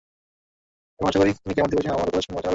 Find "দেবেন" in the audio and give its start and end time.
2.45-2.49